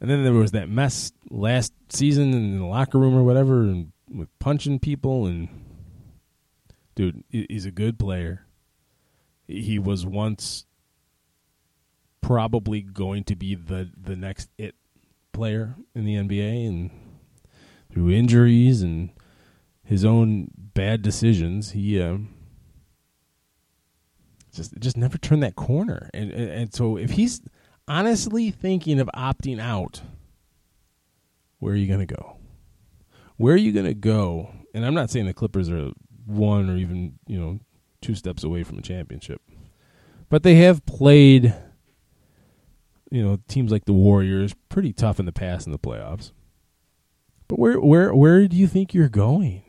[0.00, 3.92] And then there was that mess last season in the locker room or whatever, and
[4.10, 5.26] with punching people.
[5.26, 5.48] And
[6.94, 8.46] dude, he's a good player.
[9.46, 10.64] He was once
[12.20, 14.74] probably going to be the the next it
[15.32, 16.90] player in the NBA, and
[17.92, 19.10] through injuries and
[19.84, 22.34] his own bad decisions, he um,
[24.52, 26.10] just just never turned that corner.
[26.12, 27.40] And, and and so if he's
[27.86, 30.02] honestly thinking of opting out,
[31.58, 32.36] where are you going to go?
[33.36, 34.50] Where are you going to go?
[34.74, 35.90] And I'm not saying the Clippers are
[36.26, 37.60] one or even you know
[38.00, 39.40] two steps away from a championship,
[40.28, 41.54] but they have played
[43.10, 46.32] you know teams like the Warriors pretty tough in the past in the playoffs.
[47.48, 49.62] But where where where do you think you're going?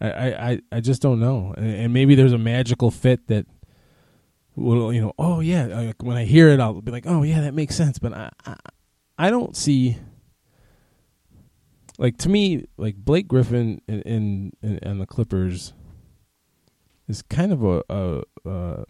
[0.00, 3.46] I I, I- just don't know, and, and maybe there's a magical fit that
[4.56, 7.54] will you know oh yeah when I hear it I'll be like oh yeah that
[7.54, 8.56] makes sense, but I I,
[9.18, 9.96] I don't see
[11.98, 15.72] like to me like Blake Griffin in and, in, in the Clippers
[17.08, 18.84] is kind of a, a, a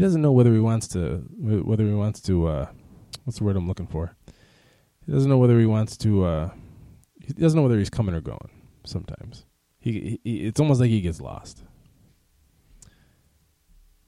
[0.00, 2.66] he doesn't know whether he wants to whether he wants to uh
[3.24, 4.16] what's the word I'm looking for?
[5.04, 6.50] He doesn't know whether he wants to uh
[7.20, 8.48] he doesn't know whether he's coming or going
[8.84, 9.44] sometimes.
[9.78, 11.64] He, he it's almost like he gets lost.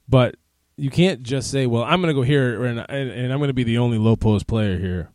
[0.09, 0.37] But
[0.77, 3.49] you can't just say well I'm going to go here and, and and I'm going
[3.49, 5.11] to be the only low post player here.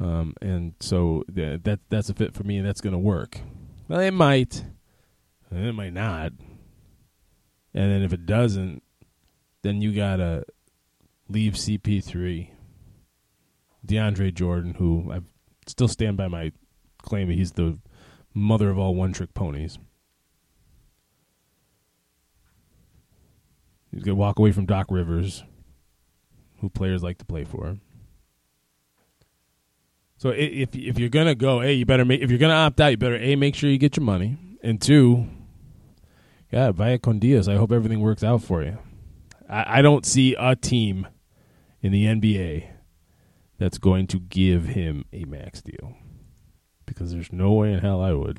[0.00, 3.38] Um and so th- that that's a fit for me and that's going to work.
[3.86, 4.64] Well it might.
[5.52, 6.32] It might not.
[7.72, 8.82] And then if it doesn't
[9.62, 10.44] then you gotta
[11.28, 12.50] leave CP3,
[13.86, 15.20] DeAndre Jordan, who I
[15.66, 16.52] still stand by my
[17.02, 17.78] claim that he's the
[18.34, 19.78] mother of all one-trick ponies.
[23.92, 25.42] He's gonna walk away from Doc Rivers,
[26.60, 27.78] who players like to play for.
[30.18, 32.88] So if if you're gonna go, hey, you better make if you're gonna opt out,
[32.88, 35.28] you better a make sure you get your money, and two,
[36.50, 37.48] yeah, via con Diaz.
[37.48, 38.78] I hope everything works out for you.
[39.48, 41.06] I, I don't see a team
[41.80, 42.68] in the NBA
[43.58, 45.96] that's going to give him a max deal
[46.86, 48.38] because there's no way in hell I would.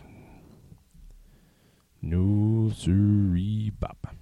[2.01, 4.15] No siree bop.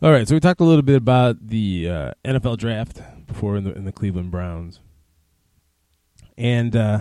[0.00, 3.64] All right, so we talked a little bit about the uh, NFL draft before in
[3.64, 4.78] the in the Cleveland Browns,
[6.36, 7.00] and uh,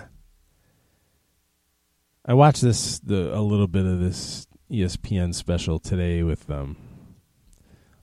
[2.26, 6.76] I watched this the a little bit of this ESPN special today with um,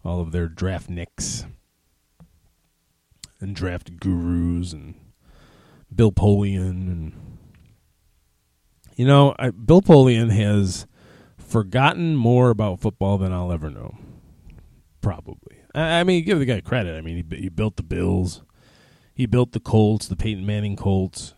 [0.04, 1.46] all of their draft nicks
[3.40, 4.94] and draft gurus and
[5.94, 7.12] Bill Polian and
[8.96, 10.86] you know I, Bill Polian has
[11.38, 13.96] forgotten more about football than I'll ever know.
[15.00, 15.58] Probably.
[15.74, 16.96] I, I mean, give the guy credit.
[16.96, 18.42] I mean, he, he built the Bills,
[19.14, 21.34] he built the Colts, the Peyton Manning Colts.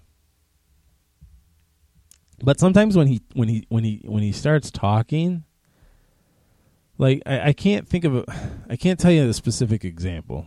[2.43, 5.45] But sometimes when he when he when he when he starts talking,
[6.99, 8.25] like I, I can't think of a,
[8.71, 10.47] I can't tell you a specific example,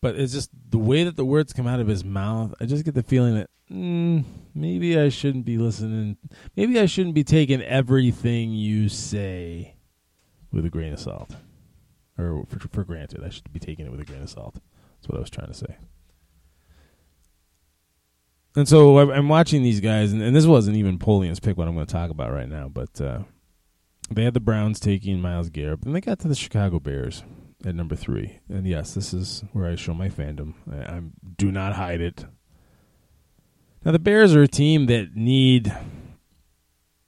[0.00, 2.54] but it's just the way that the words come out of his mouth.
[2.60, 6.16] I just get the feeling that mm, maybe I shouldn't be listening.
[6.56, 9.76] Maybe I shouldn't be taking everything you say
[10.50, 11.34] with a grain of salt,
[12.18, 13.24] or for, for granted.
[13.24, 14.54] I should be taking it with a grain of salt.
[14.54, 15.76] That's what I was trying to say.
[18.54, 21.56] And so I'm- I'm watching these guys, and, and this wasn't even Polian's pick.
[21.56, 23.20] What I'm going to talk about right now, but uh,
[24.14, 27.22] they had the Browns taking Myles Garrett, and they got to the Chicago Bears
[27.64, 28.40] at number three.
[28.48, 30.54] And yes, this is where I show my fandom.
[30.70, 32.24] I, I'm do not hide it.
[33.84, 35.74] Now the Bears are a team that need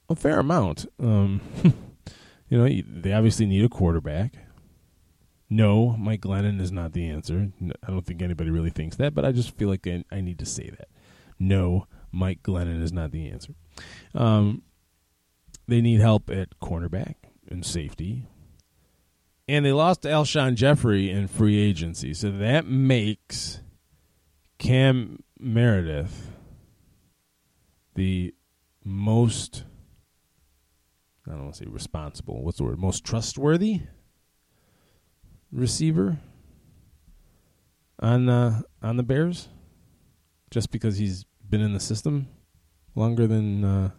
[0.09, 0.87] a fair amount.
[1.01, 1.41] Um,
[2.49, 4.35] you know, they obviously need a quarterback.
[5.51, 7.53] No, Mike Glennon is not the answer.
[7.83, 10.39] I don't think anybody really thinks that, but I just feel like I, I need
[10.41, 10.89] to say that.
[11.39, 13.55] No, Mike Glennon is not the answer.
[14.15, 14.63] Um,
[15.67, 17.15] they need help at cornerback
[17.49, 18.27] and safety.
[19.47, 22.15] And they lost Alshon Jeffery in free agency.
[22.15, 23.61] So that makes
[24.59, 26.31] Cam Meredith
[27.95, 28.35] the
[28.85, 29.65] most,
[31.27, 32.79] I don't want to say responsible, what's the word?
[32.79, 33.83] Most trustworthy
[35.53, 36.19] receiver
[38.01, 39.49] on, uh, on the Bears?
[40.51, 42.29] Just because he's been in the system
[42.95, 43.65] longer than.
[43.65, 43.91] Uh,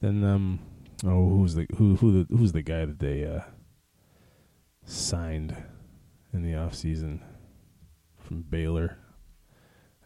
[0.00, 0.58] then um
[1.04, 3.40] oh who's the who who the who's the guy that they uh
[4.84, 5.56] signed
[6.32, 7.22] in the off season
[8.18, 8.98] from Baylor?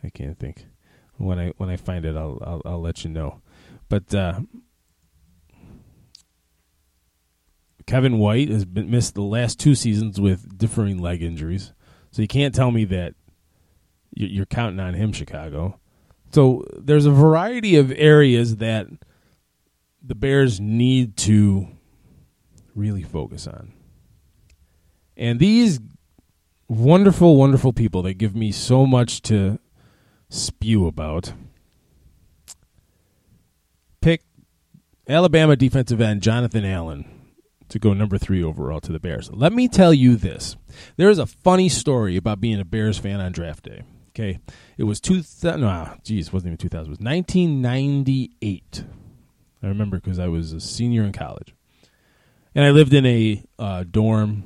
[0.03, 0.67] I can't think.
[1.17, 3.43] When I when I find it I'll I'll, I'll let you know.
[3.89, 4.41] But uh
[7.87, 11.73] Kevin White has been missed the last two seasons with differing leg injuries.
[12.13, 13.15] So you can't tell me that
[14.15, 15.79] you- you're counting on him Chicago.
[16.33, 18.87] So there's a variety of areas that
[20.03, 21.69] the Bears need to
[22.75, 23.73] really focus on.
[25.17, 25.81] And these
[26.69, 29.59] wonderful, wonderful people that give me so much to
[30.29, 31.33] spew about
[34.01, 34.23] pick
[35.09, 37.05] Alabama defensive end Jonathan Allen
[37.69, 39.31] to go number three overall to the Bears.
[39.33, 40.57] Let me tell you this.
[40.97, 43.83] There is a funny story about being a Bears fan on draft day.
[44.11, 44.41] Okay.
[44.79, 48.85] It was two thousand no, geez, wasn't even two thousand, it was nineteen ninety eight.
[49.63, 51.55] I remember because I was a senior in college,
[52.55, 54.45] and I lived in a uh, dorm,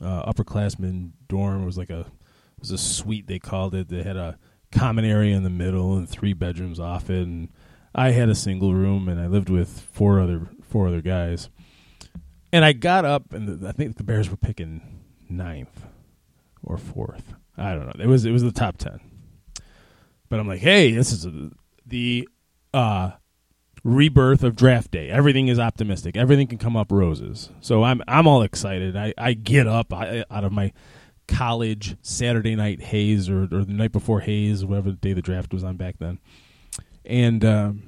[0.00, 1.62] uh, upperclassman dorm.
[1.62, 3.88] It was like a it was a suite they called it.
[3.88, 4.38] They had a
[4.72, 7.26] common area in the middle and three bedrooms off it.
[7.26, 7.48] And
[7.94, 11.48] I had a single room, and I lived with four other four other guys.
[12.52, 15.86] And I got up, and the, I think the Bears were picking ninth
[16.62, 17.34] or fourth.
[17.56, 18.04] I don't know.
[18.04, 19.00] It was it was the top ten.
[20.28, 21.50] But I'm like, hey, this is a,
[21.86, 22.28] the
[22.74, 23.12] uh,
[23.86, 25.08] rebirth of draft day.
[25.08, 26.16] Everything is optimistic.
[26.16, 27.50] Everything can come up roses.
[27.60, 28.96] So I'm I'm all excited.
[28.96, 30.72] I, I get up I, out of my
[31.28, 35.62] college Saturday night haze or, or the night before haze, whatever day the draft was
[35.62, 36.18] on back then,
[37.04, 37.82] and um,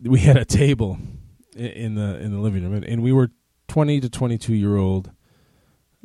[0.00, 0.98] we had a table
[1.54, 3.30] in the in the living room, and, we were
[3.66, 5.10] twenty to twenty two year old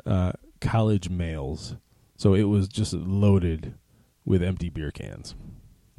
[0.06, 1.76] uh, college males.
[2.16, 3.74] So it was just loaded
[4.24, 5.36] with empty beer cans.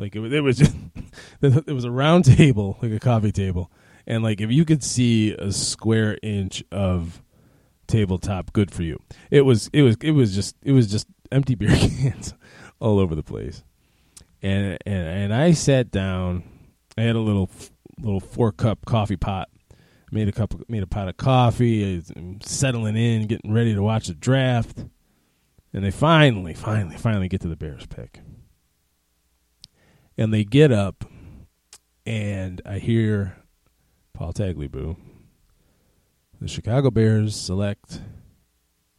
[0.03, 0.75] Like it was, it was just
[1.43, 3.71] it was a round table, like a coffee table,
[4.05, 7.23] and like if you could see a square inch of
[7.87, 9.01] tabletop, good for you.
[9.31, 12.35] It was it was it was just it was just empty beer cans
[12.81, 13.62] all over the place,
[14.43, 16.43] and and and I sat down.
[16.99, 17.49] I had a little
[18.01, 19.51] little four cup coffee pot.
[20.11, 21.93] Made a cup, made a pot of coffee.
[21.93, 24.85] I was um, settling in, getting ready to watch the draft,
[25.73, 28.21] and they finally, finally, finally get to the Bears pick
[30.16, 31.04] and they get up,
[32.04, 33.38] and I hear
[34.13, 34.96] Paul Tagliabue.
[36.40, 38.00] The Chicago Bears select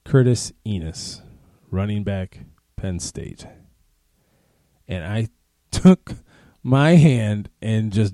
[0.06, 1.22] Curtis Enis,
[1.70, 2.40] running back,
[2.76, 3.46] Penn State,
[4.88, 5.28] and I
[5.72, 6.14] took
[6.64, 8.14] my hand and just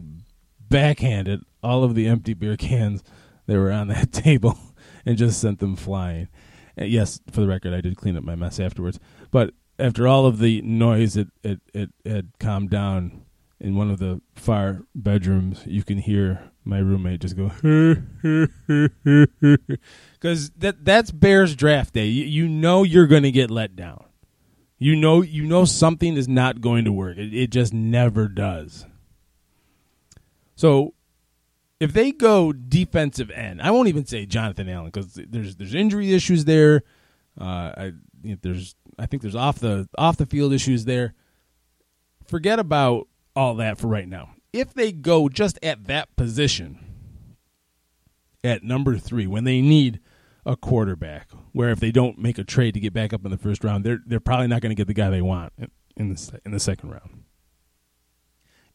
[0.69, 3.03] backhanded all of the empty beer cans
[3.45, 4.57] that were on that table
[5.05, 6.27] and just sent them flying.
[6.77, 8.99] And yes, for the record, I did clean up my mess afterwards,
[9.31, 13.25] but after all of the noise, it, it, it had calmed down.
[13.61, 17.49] In one of the far bedrooms, you can hear my roommate just go,
[20.13, 22.05] because that that's Bears draft day.
[22.05, 24.05] You, you know you're going to get let down.
[24.77, 27.17] You know you know something is not going to work.
[27.17, 28.85] It, it just never does.
[30.55, 30.93] So
[31.79, 36.13] if they go defensive end, I won't even say Jonathan Allen because there's there's injury
[36.13, 36.83] issues there.
[37.39, 37.91] Uh, I
[38.23, 41.13] you know, there's I think there's off the off the field issues there.
[42.27, 44.31] Forget about all that for right now.
[44.51, 46.79] If they go just at that position,
[48.43, 49.99] at number three, when they need
[50.45, 53.37] a quarterback, where if they don't make a trade to get back up in the
[53.37, 55.53] first round, they're they're probably not going to get the guy they want
[55.95, 57.23] in the in the second round.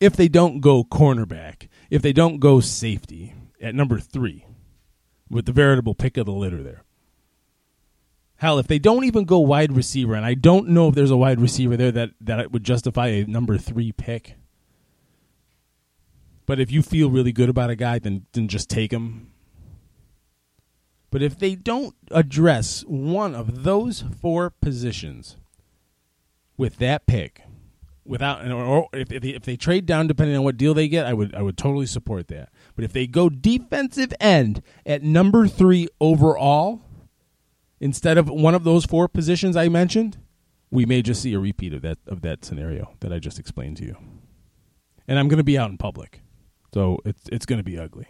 [0.00, 4.44] If they don't go cornerback, if they don't go safety at number three,
[5.30, 6.84] with the veritable pick of the litter there.
[8.44, 11.16] Hell, if they don't even go wide receiver, and I don't know if there's a
[11.16, 14.36] wide receiver there that, that would justify a number three pick.
[16.44, 19.30] But if you feel really good about a guy, then then just take him.
[21.10, 25.38] But if they don't address one of those four positions
[26.58, 27.40] with that pick,
[28.04, 31.14] without or if they, if they trade down depending on what deal they get, I
[31.14, 32.50] would I would totally support that.
[32.76, 36.83] But if they go defensive end at number three overall
[37.80, 40.18] instead of one of those four positions I mentioned,
[40.70, 43.76] we may just see a repeat of that of that scenario that I just explained
[43.78, 43.96] to you.
[45.06, 46.22] And I'm going to be out in public,
[46.72, 48.08] so it's it's going to be ugly.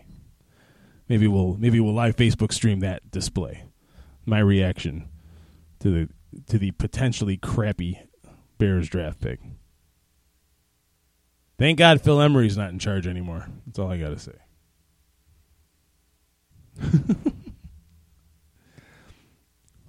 [1.09, 3.65] Maybe we'll maybe we'll live Facebook stream that display,
[4.25, 5.09] my reaction
[5.81, 6.09] to the
[6.47, 8.01] to the potentially crappy
[8.59, 9.41] Bears draft pick.
[11.59, 13.47] Thank God Phil Emery's not in charge anymore.
[13.67, 14.33] That's all I got to say.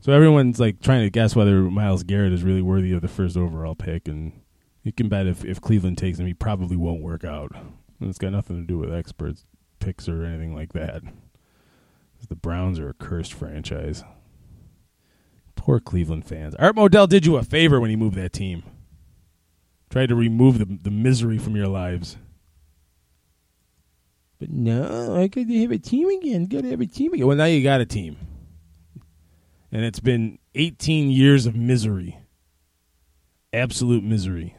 [0.06, 3.36] so everyone's like trying to guess whether Myles Garrett is really worthy of the first
[3.36, 4.40] overall pick, and
[4.84, 7.56] you can bet if, if Cleveland takes him, he probably won't work out.
[8.00, 9.46] And it's got nothing to do with experts
[9.80, 11.02] picks or anything like that.
[12.30, 14.04] The Browns are a cursed franchise.
[15.56, 16.54] Poor Cleveland fans.
[16.54, 18.62] Art Modell did you a favor when he moved that team.
[19.90, 22.18] Tried to remove the the misery from your lives.
[24.38, 26.46] But no, I got to have a team again.
[26.46, 27.26] Got to have a team again.
[27.26, 28.18] Well, now you got a team,
[29.72, 32.20] and it's been 18 years of misery,
[33.54, 34.56] absolute misery.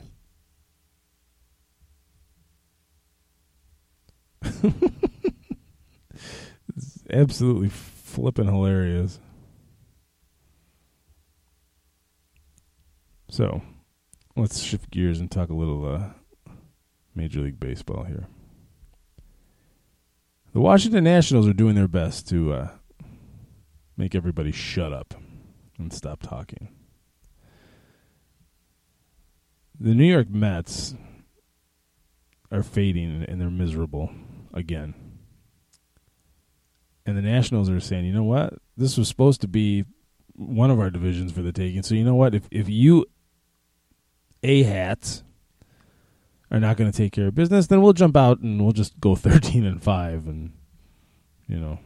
[4.43, 4.65] it's
[7.11, 9.21] absolutely flipping hilarious.
[13.29, 13.61] So,
[14.37, 16.11] let's shift gears and talk a little uh,
[17.15, 18.27] Major League Baseball here.
[20.53, 22.69] The Washington Nationals are doing their best to uh,
[23.97, 25.15] make everybody shut up
[25.79, 26.69] and stop talking.
[29.79, 30.95] The New York Mets
[32.51, 34.11] are fading and they're miserable
[34.55, 34.95] again.
[37.05, 38.55] And the Nationals are saying, you know what?
[38.77, 39.85] This was supposed to be
[40.35, 41.83] one of our divisions for the taking.
[41.83, 42.35] So you know what?
[42.35, 43.07] If if you
[44.43, 45.23] a hats
[46.51, 48.99] are not going to take care of business, then we'll jump out and we'll just
[49.01, 50.53] go 13 and 5 and
[51.49, 51.79] you know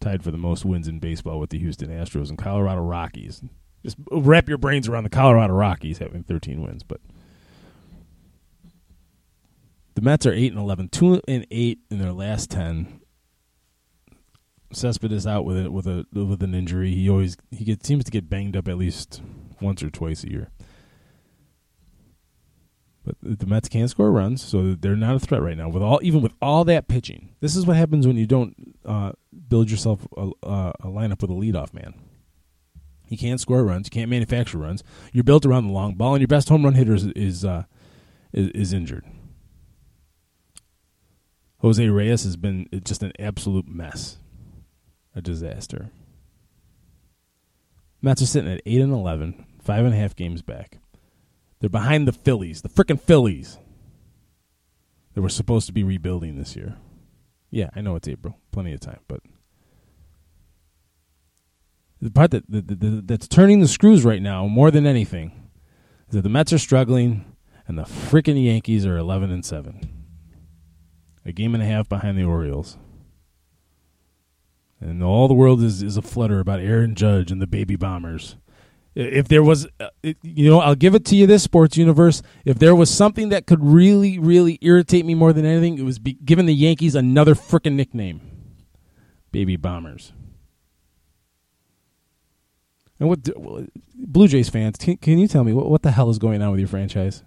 [0.00, 3.42] tied for the most wins in baseball with the Houston Astros and Colorado Rockies.
[3.82, 7.00] Just wrap your brains around the Colorado Rockies having 13 wins, but
[9.94, 13.00] the Mets are 8 and 11, 2 and 8 in their last 10.
[14.72, 16.92] Cespedes out with it with a with an injury.
[16.92, 19.22] He always he gets seems to get banged up at least
[19.60, 20.50] once or twice a year.
[23.06, 25.68] But the Mets can't score runs, so they're not a threat right now.
[25.68, 29.12] With all, even with all that pitching, this is what happens when you don't uh,
[29.48, 31.94] build yourself a, a, lineup with a leadoff man.
[33.08, 34.82] You can't score runs, you can't manufacture runs.
[35.12, 37.64] You're built around the long ball, and your best home run hitter is is, uh,
[38.32, 39.04] is, is injured.
[41.58, 44.18] Jose Reyes has been just an absolute mess,
[45.14, 45.90] a disaster.
[48.02, 50.78] Mets are sitting at eight and eleven, five and a half games back.
[51.60, 53.58] They're behind the Phillies, the freaking Phillies.
[55.14, 56.76] They were supposed to be rebuilding this year.
[57.50, 59.20] Yeah, I know it's April, plenty of time, but
[62.00, 65.32] the part that, that, that, that's turning the screws right now more than anything
[66.08, 67.24] is that the Mets are struggling
[67.66, 70.04] and the freaking Yankees are 11 and 7.
[71.24, 72.76] A game and a half behind the Orioles.
[74.80, 78.36] And all the world is, is a flutter about Aaron Judge and the baby bombers
[78.96, 82.22] if there was uh, you know i'll give it to you this sports universe.
[82.44, 85.98] If there was something that could really really irritate me more than anything it was
[85.98, 88.20] be, giving the yankees another freaking nickname.
[89.30, 90.12] Baby bombers.
[92.98, 93.28] And what
[93.94, 96.50] blue jays fans can, can you tell me what, what the hell is going on
[96.50, 97.22] with your franchise?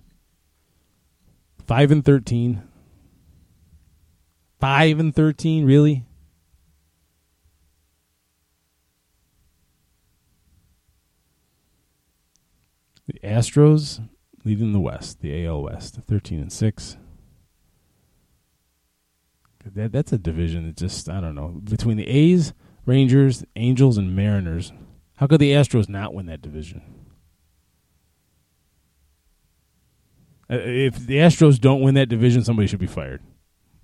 [1.67, 2.63] 5 and 13
[4.59, 6.03] 5 and 13 really
[13.09, 14.07] The Astros
[14.45, 16.97] leading the West, the AL West, 13 and 6.
[19.73, 22.53] that that's a division that just I don't know between the A's,
[22.85, 24.71] Rangers, Angels, and Mariners.
[25.17, 26.83] How could the Astros not win that division?
[30.47, 33.23] Uh, If the Astros don't win that division, somebody should be fired.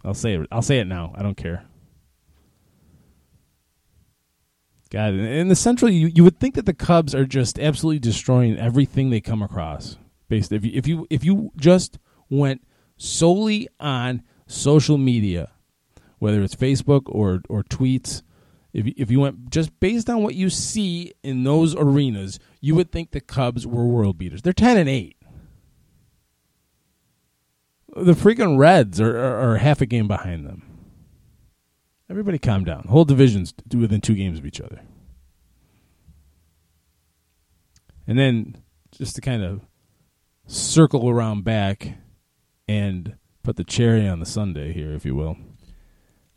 [0.03, 0.47] I'll say it.
[0.51, 1.13] I'll say it now.
[1.15, 1.65] I don't care.
[4.91, 8.57] God, in the Central, you, you would think that the Cubs are just absolutely destroying
[8.57, 9.97] everything they come across.
[10.27, 12.65] Based if you if you if you just went
[12.97, 15.51] solely on social media,
[16.19, 18.23] whether it's Facebook or or tweets,
[18.73, 22.75] if you, if you went just based on what you see in those arenas, you
[22.75, 24.41] would think the Cubs were world beaters.
[24.41, 25.17] They're ten and eight.
[27.95, 30.74] The freaking Reds are, are, are half a game behind them.
[32.09, 32.83] Everybody calm down.
[32.87, 34.81] Whole division's within two games of each other.
[38.07, 38.57] And then
[38.91, 39.61] just to kind of
[40.47, 41.97] circle around back
[42.67, 45.37] and put the cherry on the sundae here, if you will.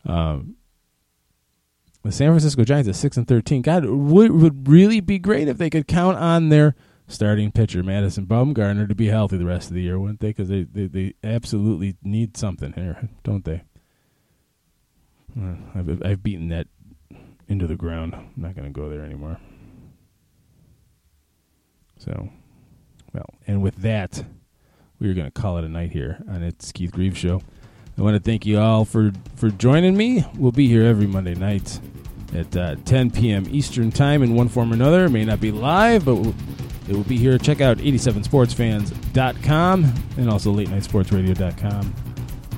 [0.07, 0.57] Um,
[2.03, 3.61] the San Francisco Giants at six and thirteen.
[3.61, 6.75] God, it would would really be great if they could count on their
[7.07, 10.29] starting pitcher Madison Bumgarner to be healthy the rest of the year, wouldn't they?
[10.29, 13.65] Because they, they they absolutely need something here, don't they?
[15.37, 16.67] Uh, I've I've beaten that
[17.49, 18.15] into the ground.
[18.15, 19.39] I'm not going to go there anymore.
[21.99, 22.31] So,
[23.13, 24.25] well, and with that,
[25.01, 27.43] we are going to call it a night here on its Keith Grieve's show.
[27.97, 30.25] I want to thank you all for for joining me.
[30.37, 31.81] We'll be here every Monday night
[32.35, 33.47] at uh, 10 p.m.
[33.51, 35.07] Eastern Time in one form or another.
[35.07, 36.19] It may not be live, but
[36.89, 37.39] it will be here.
[37.39, 41.95] Check out 87sportsfans.com and also late night sportsradio.com.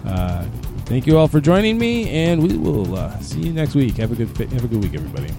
[0.04, 0.46] Uh,
[0.90, 3.96] thank you all for joining me, and we will uh, see you next week.
[3.96, 5.32] Have a good have a good week, everybody.